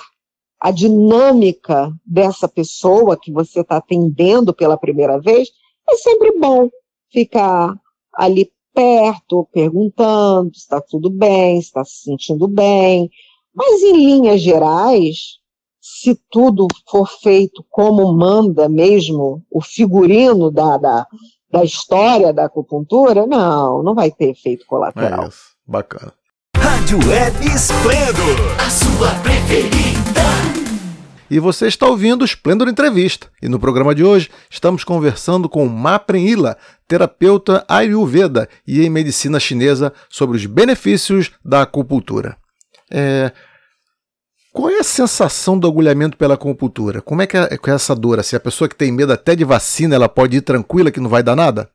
[0.60, 5.48] a dinâmica dessa pessoa que você está atendendo pela primeira vez,
[5.90, 6.68] é sempre bom
[7.10, 7.74] ficar
[8.14, 13.10] ali perto, perguntando se está tudo bem, se está se sentindo bem.
[13.56, 15.42] Mas em linhas gerais,
[15.86, 21.06] se tudo for feito como manda mesmo o figurino da, da,
[21.52, 25.26] da história da acupuntura, não, não vai ter efeito colateral.
[25.26, 26.14] É isso, bacana.
[26.56, 30.24] Rádio Web Esplendor, a sua preferida.
[31.30, 33.28] E você está ouvindo o Esplendor Entrevista.
[33.42, 36.56] E no programa de hoje estamos conversando com Mapren Ila,
[36.88, 42.38] terapeuta Ayurveda e em medicina chinesa, sobre os benefícios da acupuntura.
[42.90, 43.34] É,
[44.54, 47.02] Qual é a sensação do agulhamento pela acupuntura?
[47.02, 48.18] Como é que é, é essa dor?
[48.18, 51.00] Se assim, a pessoa que tem medo até de vacina, ela pode ir tranquila que
[51.00, 51.72] não vai dar nada?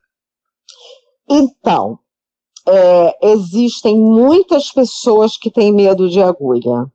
[1.28, 1.98] Então,
[2.68, 6.86] é, existem muitas pessoas que têm medo de agulha.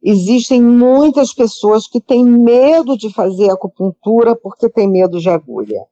[0.00, 5.84] Existem muitas pessoas que têm medo de fazer acupuntura porque têm medo de agulha.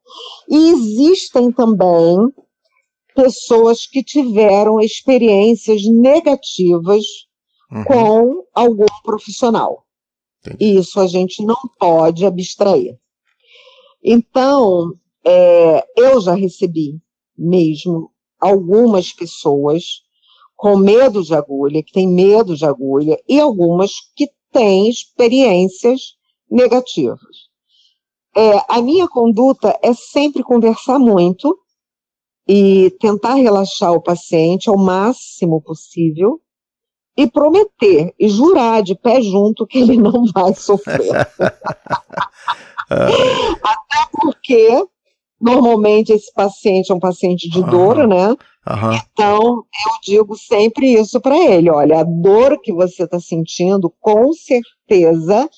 [0.48, 2.16] E existem também
[3.12, 7.04] pessoas que tiveram experiências negativas
[7.70, 7.84] uhum.
[7.84, 9.84] com algum profissional.
[10.46, 10.78] Entendi.
[10.78, 12.98] Isso a gente não pode abstrair.
[14.02, 14.92] Então,
[15.24, 17.00] é, eu já recebi
[17.36, 20.02] mesmo algumas pessoas
[20.54, 26.14] com medo de agulha, que têm medo de agulha, e algumas que têm experiências
[26.50, 27.46] negativas.
[28.34, 31.58] É, a minha conduta é sempre conversar muito
[32.48, 36.40] e tentar relaxar o paciente ao máximo possível
[37.16, 41.26] e prometer e jurar de pé junto que ele não vai sofrer.
[42.88, 44.86] Até porque
[45.40, 48.06] normalmente esse paciente é um paciente de dor, uhum.
[48.06, 48.28] né?
[48.28, 48.92] Uhum.
[48.94, 54.32] Então eu digo sempre isso para ele: olha, a dor que você está sentindo, com
[54.32, 55.48] certeza,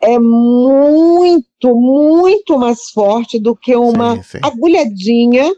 [0.00, 4.38] é muito, muito mais forte do que uma sim, sim.
[4.42, 5.50] agulhadinha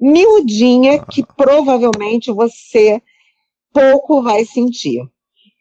[0.00, 3.02] miudinha que provavelmente você
[3.72, 5.00] pouco vai sentir.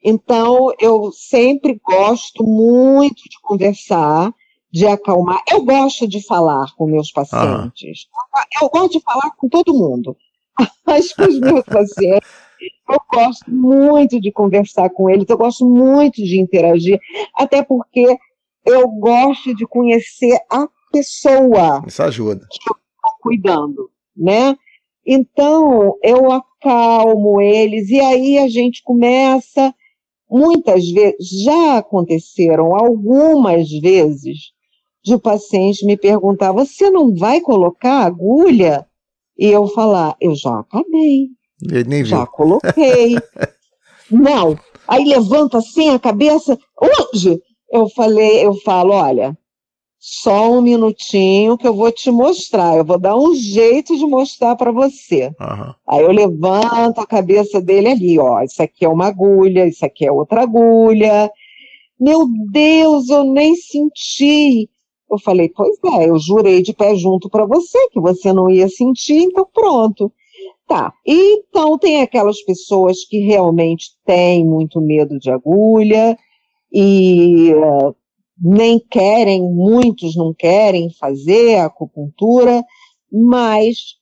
[0.04, 4.32] Então, eu sempre gosto muito de conversar,
[4.72, 5.42] de acalmar.
[5.52, 8.08] Eu gosto de falar com meus pacientes.
[8.34, 8.44] Ah.
[8.62, 10.16] Eu gosto de falar com todo mundo.
[10.86, 12.30] Mas com os meus pacientes,
[12.90, 17.00] eu gosto muito de conversar com eles, eu gosto muito de interagir,
[17.36, 18.18] até porque
[18.66, 21.84] eu gosto de conhecer a pessoa.
[21.86, 22.48] Isso ajuda.
[22.50, 24.56] Que eu estou cuidando, né?
[25.08, 29.74] Então, eu acalmo eles e aí a gente começa.
[30.30, 34.52] Muitas vezes, já aconteceram algumas vezes,
[35.02, 38.86] de o paciente me perguntar: você não vai colocar agulha?
[39.40, 41.30] E eu falar: eu já acabei.
[41.88, 43.16] Nem já coloquei.
[44.12, 44.60] não.
[44.86, 47.42] Aí levanta assim a cabeça: onde?
[47.72, 49.38] Eu falei, eu falo, olha,
[50.10, 52.78] só um minutinho que eu vou te mostrar.
[52.78, 55.34] Eu vou dar um jeito de mostrar para você.
[55.38, 55.74] Uhum.
[55.86, 58.42] Aí eu levanto a cabeça dele ali, ó.
[58.42, 61.30] Isso aqui é uma agulha, isso aqui é outra agulha.
[62.00, 64.70] Meu Deus, eu nem senti.
[65.12, 68.70] Eu falei, pois é, eu jurei de pé junto para você que você não ia
[68.70, 70.10] sentir, então pronto.
[70.66, 70.94] Tá.
[71.06, 76.18] Então tem aquelas pessoas que realmente têm muito medo de agulha
[76.72, 77.94] e uh,
[78.40, 82.64] nem querem, muitos não querem fazer a acupuntura,
[83.12, 83.96] mas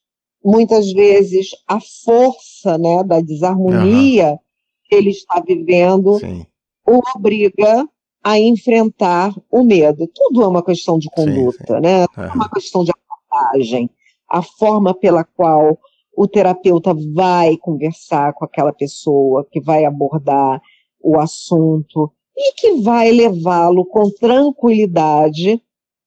[0.44, 4.38] muitas vezes a força né, da desarmonia uhum.
[4.84, 6.46] que ele está vivendo Sim.
[6.86, 7.86] o obriga
[8.22, 10.08] a enfrentar o medo.
[10.12, 11.80] Tudo é uma questão de conduta, sim, sim.
[11.80, 12.06] né?
[12.08, 13.88] Tudo é uma questão de abordagem.
[14.28, 15.78] A forma pela qual
[16.16, 20.60] o terapeuta vai conversar com aquela pessoa, que vai abordar
[21.00, 25.60] o assunto, e que vai levá-lo com tranquilidade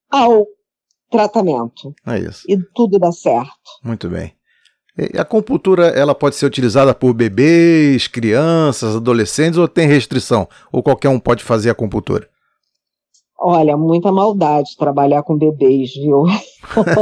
[0.10, 0.46] ao
[1.10, 1.94] tratamento.
[2.06, 2.44] É isso.
[2.48, 3.50] E tudo dá certo.
[3.84, 4.34] Muito bem.
[4.98, 10.48] E a acupuntura ela pode ser utilizada por bebês, crianças, adolescentes ou tem restrição?
[10.72, 12.28] Ou qualquer um pode fazer a acupuntura?
[13.42, 16.26] Olha, muita maldade trabalhar com bebês, viu?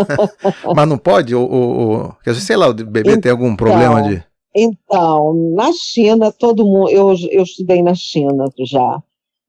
[0.75, 1.33] Mas não pode?
[1.33, 4.23] Ou, sei lá, o bebê então, tem algum problema de.
[4.55, 6.91] Então, na China, todo mundo.
[6.91, 9.01] Eu, eu estudei na China já.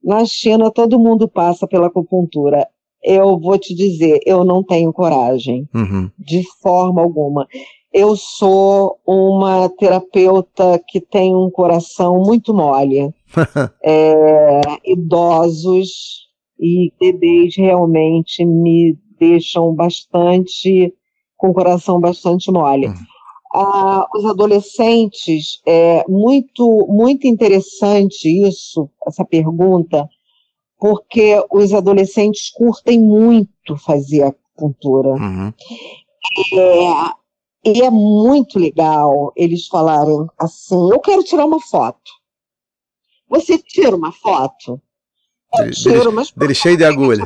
[0.03, 2.67] Na China, todo mundo passa pela acupuntura.
[3.03, 6.11] Eu vou te dizer, eu não tenho coragem, uhum.
[6.19, 7.47] de forma alguma.
[7.93, 13.13] Eu sou uma terapeuta que tem um coração muito mole.
[13.85, 16.27] é, idosos
[16.59, 20.93] e bebês realmente me deixam bastante,
[21.37, 22.89] com o coração bastante mole.
[22.89, 23.18] Uhum
[23.55, 30.09] ah, os adolescentes, é muito, muito interessante isso, essa pergunta,
[30.79, 35.11] porque os adolescentes curtem muito fazer acupuntura.
[35.11, 35.53] Uhum.
[36.55, 42.11] É, e é muito legal eles falarem assim: eu quero tirar uma foto.
[43.29, 44.81] Você tira uma foto?
[45.55, 46.31] Eu tiro, mas.
[46.31, 47.25] Dele cheio de agulha.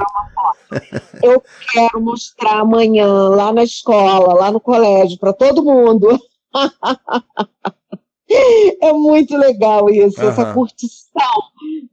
[1.23, 6.09] Eu quero mostrar amanhã lá na escola, lá no colégio, para todo mundo.
[8.81, 10.29] é muito legal isso, uhum.
[10.29, 11.43] essa curtição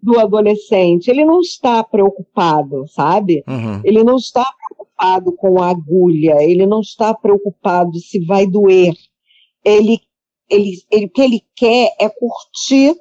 [0.01, 1.09] do adolescente.
[1.09, 3.43] Ele não está preocupado, sabe?
[3.47, 3.81] Uhum.
[3.83, 8.93] Ele não está preocupado com a agulha, ele não está preocupado se vai doer.
[9.63, 9.99] Ele,
[10.49, 12.95] ele, ele, o que ele quer é curtir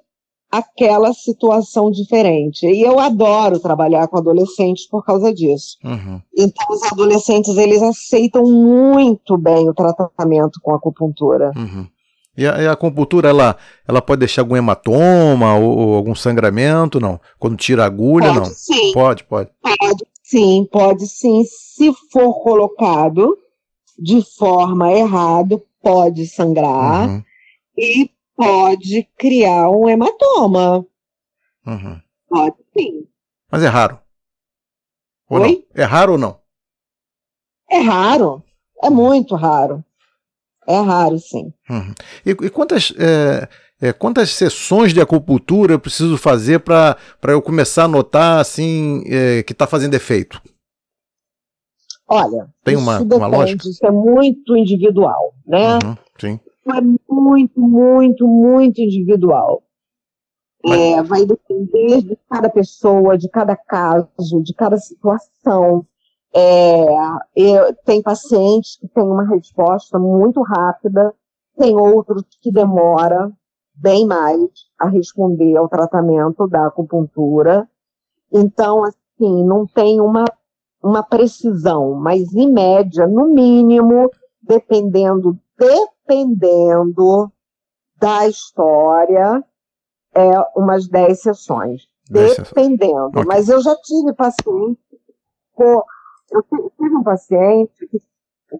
[0.50, 2.66] aquela situação diferente.
[2.66, 5.76] E eu adoro trabalhar com adolescentes por causa disso.
[5.84, 6.20] Uhum.
[6.36, 11.52] Então, os adolescentes, eles aceitam muito bem o tratamento com acupuntura.
[11.56, 11.86] Uhum.
[12.36, 13.56] E a, e a, acupuntura, ela,
[13.86, 17.20] ela pode deixar algum hematoma ou, ou, algum sangramento, não?
[17.38, 18.44] Quando tira a agulha, pode, não?
[18.46, 18.92] Sim.
[18.92, 19.50] Pode, pode.
[19.60, 21.42] Pode sim, pode sim.
[21.44, 23.36] Se for colocado
[23.98, 27.08] de forma errada, pode sangrar.
[27.08, 27.22] Uhum.
[27.76, 30.86] E pode criar um hematoma.
[31.66, 32.00] Uhum.
[32.28, 33.04] Pode sim.
[33.50, 33.98] Mas é raro.
[35.28, 35.66] Ou Oi?
[35.74, 35.82] Não?
[35.82, 36.38] É raro ou não?
[37.68, 38.42] É raro.
[38.82, 39.84] É muito raro.
[40.66, 41.52] É raro, sim.
[41.68, 41.92] Uhum.
[42.24, 43.48] E, e, quantas, é,
[43.80, 46.96] é, quantas sessões de acupuntura eu preciso fazer para
[47.26, 50.40] eu começar a notar assim é, que está fazendo efeito?
[52.06, 53.68] Olha, tem uma, uma lógica?
[53.68, 55.78] Isso é muito individual, né?
[55.82, 56.40] Uhum, sim
[56.74, 59.62] é muito, muito, muito individual.
[60.64, 64.08] É, vai depender de cada pessoa, de cada caso,
[64.42, 65.86] de cada situação.
[66.34, 66.84] É,
[67.34, 71.14] eu, tem pacientes que têm uma resposta muito rápida,
[71.56, 73.32] tem outros que demora
[73.74, 74.40] bem mais
[74.78, 77.68] a responder ao tratamento da acupuntura.
[78.32, 80.24] Então, assim, não tem uma,
[80.82, 84.10] uma precisão, mas em média, no mínimo,
[84.42, 85.38] dependendo
[86.08, 87.30] dependendo
[88.00, 89.44] da história,
[90.14, 91.82] é umas 10 sessões.
[92.36, 93.24] dependendo.
[93.26, 94.80] Mas eu já tive paciente.
[95.58, 97.98] Eu tive um paciente que,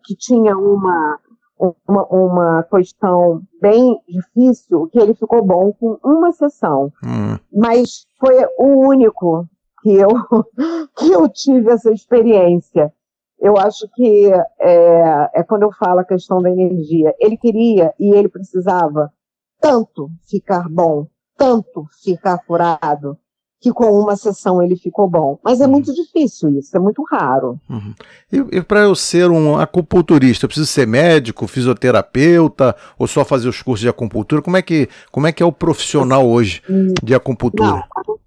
[0.05, 1.19] que tinha uma,
[1.59, 6.93] uma, uma questão bem difícil, que ele ficou bom com uma sessão.
[7.05, 7.39] Hum.
[7.53, 9.47] Mas foi o único
[9.83, 10.09] que eu,
[10.97, 12.93] que eu tive essa experiência
[13.41, 17.15] eu acho que é, é, quando eu falo a questão da energia.
[17.19, 19.13] Ele queria e ele precisava
[19.61, 23.17] tanto ficar bom, tanto ficar curado,
[23.61, 25.39] que com uma sessão ele ficou bom.
[25.43, 25.73] Mas é uhum.
[25.73, 27.61] muito difícil isso, é muito raro.
[27.69, 27.95] Uhum.
[28.33, 33.49] E, e para eu ser um acupunturista, eu preciso ser médico, fisioterapeuta, ou só fazer
[33.49, 34.43] os cursos de acupuntura?
[34.43, 36.63] Como é que, como é, que é o profissional hoje
[37.03, 37.85] de acupuntura?
[38.07, 38.19] Não,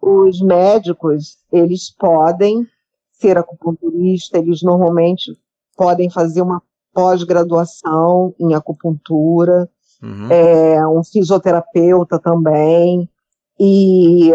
[0.00, 2.66] os médicos, eles podem
[3.18, 5.36] ser acupunturista, eles normalmente
[5.76, 9.68] podem fazer uma pós-graduação em acupuntura,
[10.02, 10.30] uhum.
[10.30, 13.08] é, um fisioterapeuta também,
[13.58, 14.30] e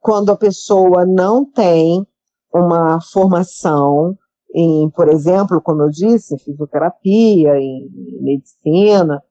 [0.00, 2.06] quando a pessoa não tem
[2.52, 4.16] uma formação
[4.54, 7.88] em, por exemplo, como eu disse, em fisioterapia, em
[8.20, 9.22] medicina,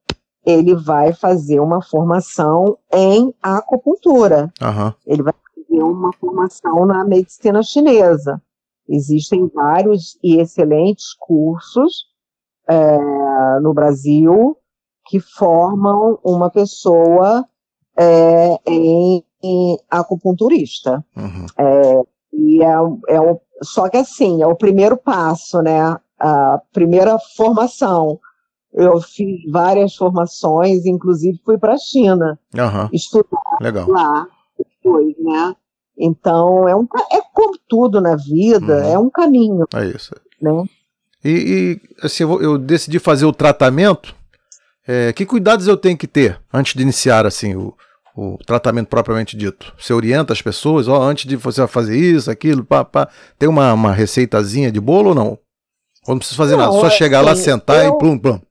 [0.44, 4.52] ele vai fazer uma formação em acupuntura.
[4.62, 4.94] Uhum.
[5.06, 8.42] Ele vai fazer uma formação na medicina chinesa.
[8.88, 12.06] Existem vários e excelentes cursos
[12.68, 14.58] é, no Brasil
[15.06, 17.46] que formam uma pessoa
[17.98, 21.04] é, em, em, acupunturista.
[21.16, 21.46] Uhum.
[21.58, 22.02] É,
[22.34, 22.74] e é,
[23.10, 25.98] é o, só que assim, é o primeiro passo, né?
[26.20, 28.20] A primeira formação.
[28.74, 32.90] Eu fiz várias formações, inclusive fui para a China uhum.
[32.94, 33.90] estudar Legal.
[33.90, 35.56] lá depois, né?
[35.98, 38.94] Então, é, um, é como tudo na vida, uhum.
[38.94, 39.66] é um caminho.
[39.74, 40.16] É isso.
[40.42, 40.52] Né?
[41.24, 44.16] E, e assim, eu, eu, decidi fazer o tratamento.
[44.88, 47.74] É, que cuidados eu tenho que ter antes de iniciar assim o,
[48.16, 49.74] o tratamento propriamente dito?
[49.78, 53.08] Você orienta as pessoas, ó, antes de você fazer isso, aquilo, pá, pá.
[53.38, 55.38] Tem uma, uma receitazinha de bolo ou não?
[56.08, 58.42] Ou não precisa fazer não, nada, só chegar assim, lá, sentar eu, e plum, plum.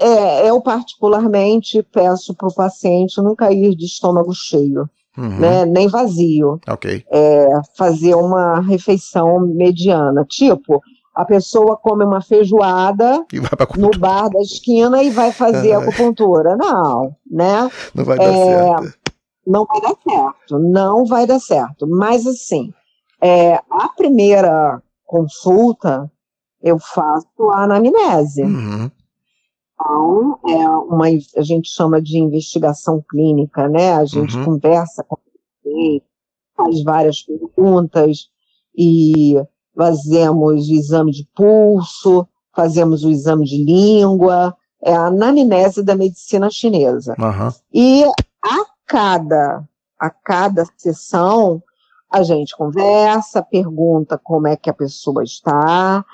[0.00, 5.38] É, eu particularmente peço para o paciente não cair de estômago cheio uhum.
[5.38, 6.60] né, nem vazio.
[6.68, 7.04] Ok.
[7.10, 10.24] É, fazer uma refeição mediana.
[10.24, 10.80] Tipo,
[11.14, 13.24] a pessoa come uma feijoada
[13.76, 16.56] no bar da esquina e vai fazer acupuntura.
[16.56, 17.70] Não, né?
[17.94, 18.98] Não vai dar é, certo.
[19.46, 21.86] Não vai dar certo, não vai dar certo.
[21.86, 22.72] Mas assim,
[23.22, 26.10] é, a primeira consulta
[26.62, 28.42] eu faço a anamnese.
[28.42, 28.90] Uhum.
[29.84, 33.92] Então, é uma, a gente chama de investigação clínica, né?
[33.92, 34.44] A gente uhum.
[34.44, 35.18] conversa com
[35.62, 36.02] ele,
[36.56, 38.30] faz várias perguntas
[38.76, 39.34] e
[39.76, 46.48] fazemos o exame de pulso, fazemos o exame de língua, é a anamnese da medicina
[46.48, 47.14] chinesa.
[47.18, 47.50] Uhum.
[47.72, 48.04] E
[48.42, 49.64] a cada,
[50.00, 51.62] a cada sessão,
[52.10, 56.04] a gente conversa, pergunta como é que a pessoa está,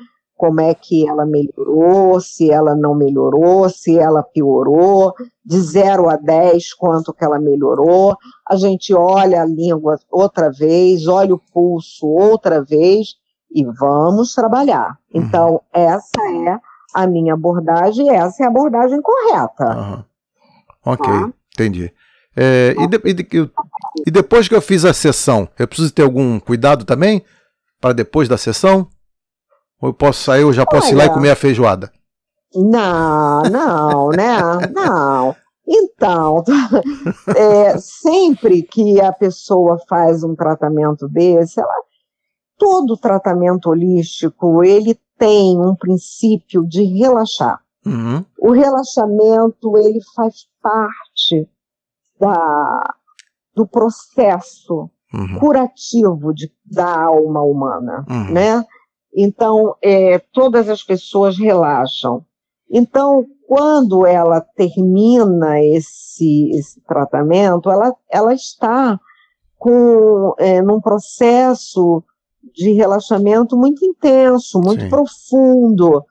[0.41, 5.13] como é que ela melhorou, se ela não melhorou, se ela piorou,
[5.45, 8.17] de 0 a 10, quanto que ela melhorou.
[8.49, 13.17] A gente olha a língua outra vez, olha o pulso outra vez
[13.55, 14.97] e vamos trabalhar.
[15.13, 15.21] Uhum.
[15.21, 16.59] Então, essa é
[16.95, 19.77] a minha abordagem, essa é a abordagem correta.
[19.77, 20.05] Uhum.
[20.87, 21.33] Ok, tá?
[21.53, 21.93] entendi.
[22.35, 23.51] É, e, de, e, de,
[24.07, 27.23] e, depois que eu fiz a sessão, eu preciso ter algum cuidado também?
[27.79, 28.89] Para depois da sessão?
[29.81, 31.91] Ou eu posso sair, eu já posso Olha, ir lá e comer a feijoada?
[32.55, 34.39] Não, não, né?
[34.73, 35.37] Não.
[35.67, 36.43] Então,
[37.37, 41.73] é, sempre que a pessoa faz um tratamento desse, ela,
[42.59, 47.61] todo tratamento holístico, ele tem um princípio de relaxar.
[47.87, 48.25] Uhum.
[48.39, 51.49] O relaxamento, ele faz parte
[52.19, 52.95] da,
[53.55, 55.39] do processo uhum.
[55.39, 58.33] curativo de, da alma humana, uhum.
[58.33, 58.65] né?
[59.15, 62.25] Então, é, todas as pessoas relaxam.
[62.71, 68.99] Então, quando ela termina esse, esse tratamento, ela, ela está
[69.59, 72.03] com, é, num processo
[72.55, 74.89] de relaxamento muito intenso, muito Sim.
[74.89, 76.05] profundo.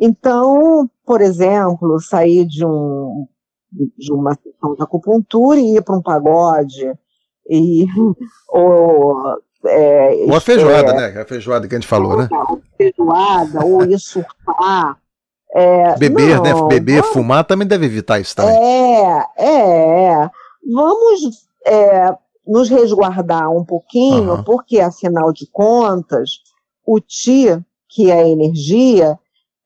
[0.00, 3.26] Então, por exemplo, sair de, um,
[3.96, 6.92] de uma sessão de acupuntura e ir para um pagode,
[7.48, 7.86] e,
[8.48, 9.38] ou
[9.68, 11.20] é, ou a feijoada, é, né?
[11.20, 12.28] A feijoada que a gente falou, né?
[12.76, 14.96] Feijoada, ou ir surfar,
[15.54, 16.52] é, beber, né?
[16.52, 16.68] não, né?
[16.68, 18.54] Beber, vamos, fumar também deve evitar isso também.
[18.54, 20.30] É, é.
[20.70, 22.14] Vamos é,
[22.46, 24.44] nos resguardar um pouquinho, uhum.
[24.44, 26.30] porque afinal de contas,
[26.84, 27.58] o Ti,
[27.88, 29.18] que é a energia,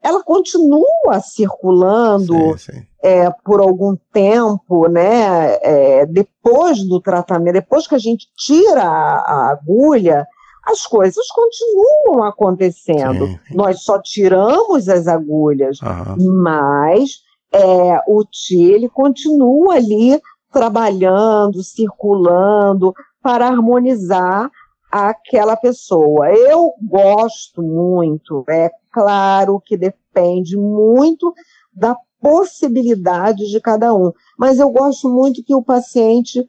[0.02, 2.86] ela continua circulando sim, sim.
[3.02, 5.58] É, por algum tempo, né?
[5.62, 10.26] É, depois do tratamento, depois que a gente tira a, a agulha,
[10.64, 13.26] as coisas continuam acontecendo.
[13.26, 13.38] Sim.
[13.52, 16.42] Nós só tiramos as agulhas, uhum.
[16.42, 17.20] mas
[17.52, 20.20] é, o Ti ele continua ali
[20.52, 22.92] trabalhando, circulando
[23.22, 24.50] para harmonizar
[24.90, 26.30] aquela pessoa.
[26.30, 31.32] Eu gosto muito, é claro que depende muito
[31.72, 36.46] da possibilidade de cada um, mas eu gosto muito que o paciente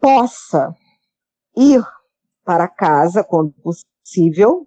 [0.00, 0.74] possa
[1.56, 1.82] ir
[2.44, 4.66] para casa quando possível,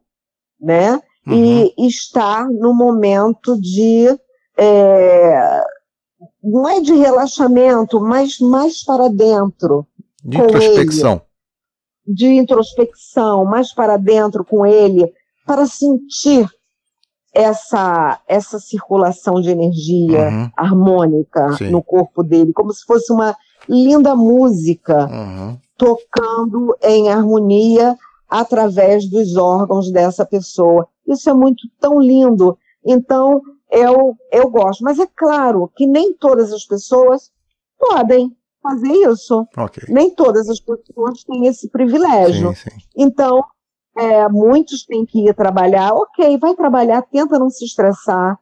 [0.60, 1.02] né?
[1.26, 1.34] Uhum.
[1.34, 4.08] E estar no momento de
[4.58, 5.64] é,
[6.44, 9.88] não é de relaxamento, mas mais para dentro.
[10.24, 11.14] De introspecção.
[11.14, 15.12] Ele, de introspecção, mais para dentro com ele,
[15.46, 16.48] para sentir
[17.34, 20.50] essa, essa circulação de energia uhum.
[20.56, 21.70] harmônica Sim.
[21.70, 23.36] no corpo dele, como se fosse uma
[23.68, 25.08] linda música.
[25.08, 27.98] Uhum tocando em harmonia
[28.30, 30.88] através dos órgãos dessa pessoa.
[31.08, 32.56] Isso é muito tão lindo.
[32.86, 34.84] Então, eu, eu gosto.
[34.84, 37.32] Mas é claro que nem todas as pessoas
[37.80, 39.44] podem fazer isso.
[39.58, 39.92] Okay.
[39.92, 42.50] Nem todas as pessoas têm esse privilégio.
[42.50, 42.78] Sim, sim.
[42.96, 43.44] Então,
[43.98, 45.94] é, muitos têm que ir trabalhar.
[45.94, 48.38] Ok, vai trabalhar, tenta não se estressar,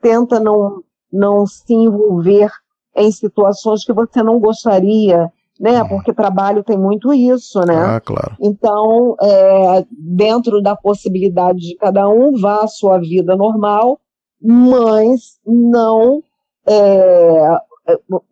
[0.00, 0.82] tenta não,
[1.12, 2.50] não se envolver
[2.96, 5.82] em situações que você não gostaria né?
[5.82, 5.88] Uhum.
[5.88, 7.76] Porque trabalho tem muito isso, né?
[7.76, 8.36] Ah, claro.
[8.40, 14.00] Então, é, dentro da possibilidade de cada um, vá à sua vida normal,
[14.42, 16.22] mas não
[16.66, 17.58] é,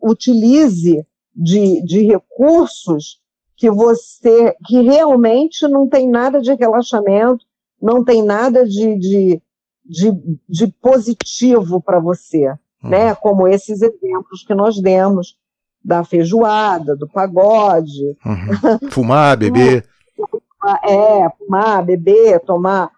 [0.01, 1.05] utilize
[1.35, 3.19] de, de recursos
[3.55, 7.45] que você, que realmente não tem nada de relaxamento,
[7.81, 9.41] não tem nada de, de,
[9.85, 10.11] de,
[10.49, 12.89] de positivo para você, uhum.
[12.89, 13.15] né?
[13.15, 15.37] Como esses exemplos que nós demos
[15.83, 18.17] da feijoada, do pagode.
[18.25, 18.89] Uhum.
[18.91, 19.85] Fumar, beber.
[20.83, 22.89] é, fumar, beber, tomar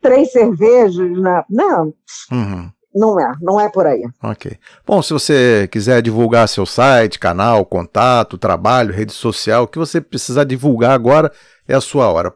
[0.00, 1.10] três cervejas.
[1.18, 1.44] Na...
[1.48, 1.94] Não,
[2.30, 2.70] uhum.
[2.94, 4.02] Não é, não é por aí.
[4.22, 4.56] Ok.
[4.86, 10.00] Bom, se você quiser divulgar seu site, canal, contato, trabalho, rede social, o que você
[10.00, 11.32] precisar divulgar agora
[11.66, 12.34] é a sua hora.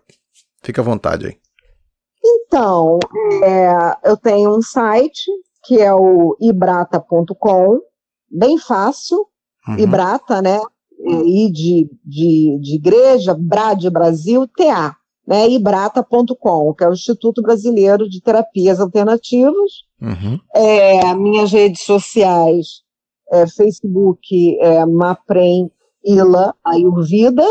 [0.62, 1.36] Fique à vontade aí.
[2.24, 2.98] Então,
[3.42, 5.22] é, eu tenho um site
[5.64, 7.80] que é o ibrata.com,
[8.30, 9.26] bem fácil,
[9.66, 9.78] uhum.
[9.78, 10.60] Ibrata, né?
[11.04, 14.96] E de, de, de igreja, Bra de Brasil, TA,
[15.26, 15.48] né?
[15.48, 19.84] Ibrata.com, que é o Instituto Brasileiro de Terapias Alternativas.
[20.00, 20.38] Uhum.
[20.54, 22.82] É, minhas redes sociais,
[23.30, 25.70] é, Facebook, é, Maprem
[26.04, 27.46] Ila Ayurvida.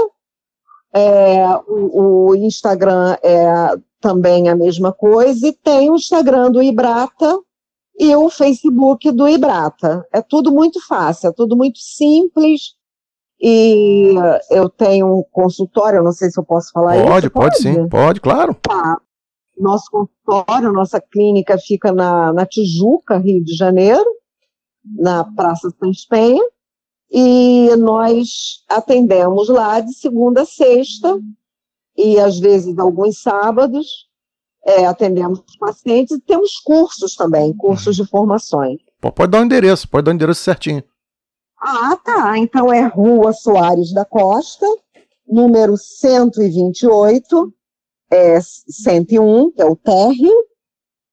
[0.93, 7.39] É, o, o, Instagram é também a mesma coisa, e tem o Instagram do Ibrata,
[7.97, 10.05] e o Facebook do Ibrata.
[10.11, 12.75] É tudo muito fácil, é tudo muito simples.
[13.41, 14.13] E
[14.51, 17.09] eu tenho um consultório, não sei se eu posso falar pode, isso.
[17.09, 18.53] Pode, pode sim, pode, claro.
[18.61, 19.01] Tá.
[19.57, 24.05] Nosso consultório, nossa clínica fica na, na Tijuca, Rio de Janeiro,
[24.85, 26.43] na Praça São Penha,
[27.11, 31.19] e nós atendemos lá de segunda a sexta,
[31.97, 34.07] e às vezes alguns sábados,
[34.65, 38.79] é, atendemos pacientes e temos cursos também, cursos de formações.
[38.99, 40.83] Pode dar o um endereço, pode dar o um endereço certinho.
[41.61, 42.37] Ah, tá.
[42.39, 44.65] Então é Rua Soares da Costa,
[45.27, 47.53] número 128,
[48.11, 50.33] é 101, que é o térreo,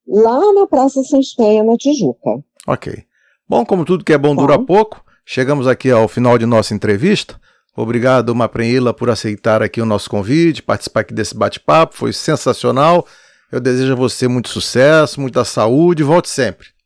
[0.07, 2.43] lá na Praça Sans Penha, na Tijuca.
[2.67, 3.05] Ok.
[3.47, 4.43] Bom, como tudo que é bom, bom.
[4.43, 7.39] dura pouco, chegamos aqui ao final de nossa entrevista.
[7.77, 13.07] Obrigado, Maprenila, por aceitar aqui o nosso convite, participar aqui desse bate-papo, foi sensacional.
[13.53, 16.78] Eu desejo a você muito sucesso, muita saúde, volte sempre.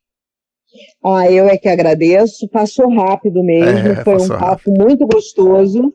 [1.04, 2.48] Ah, eu é que agradeço.
[2.48, 4.84] Passou rápido mesmo, é, foi um papo rápido.
[4.84, 5.92] muito gostoso,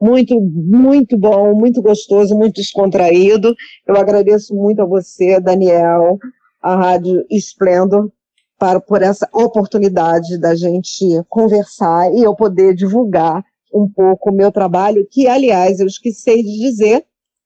[0.00, 3.54] muito, muito bom, muito gostoso, muito descontraído.
[3.86, 6.18] Eu agradeço muito a você, Daniel,
[6.62, 8.10] a Rádio Esplendor,
[8.58, 14.50] para, por essa oportunidade da gente conversar e eu poder divulgar um pouco o meu
[14.50, 17.04] trabalho, que, aliás, eu esqueci de dizer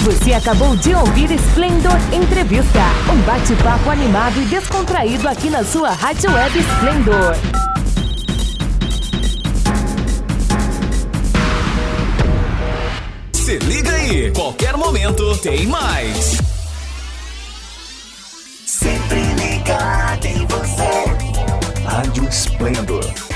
[0.06, 2.80] Você acabou de ouvir Splendor Entrevista,
[3.12, 7.36] um bate-papo animado e descontraído aqui na sua rádio web Splendor.
[13.34, 16.38] Se liga aí, qualquer momento tem mais.
[18.68, 21.84] Sempre ligado em você.
[21.84, 23.35] Rádio Splendor